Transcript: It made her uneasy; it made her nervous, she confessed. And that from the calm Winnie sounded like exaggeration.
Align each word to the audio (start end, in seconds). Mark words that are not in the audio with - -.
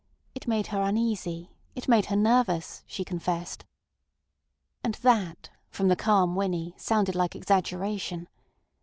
It 0.33 0.47
made 0.47 0.65
her 0.73 0.81
uneasy; 0.81 1.51
it 1.75 1.87
made 1.87 2.07
her 2.07 2.15
nervous, 2.15 2.81
she 2.87 3.05
confessed. 3.05 3.65
And 4.83 4.95
that 5.03 5.51
from 5.69 5.89
the 5.89 5.95
calm 5.95 6.35
Winnie 6.35 6.73
sounded 6.75 7.13
like 7.13 7.35
exaggeration. 7.35 8.27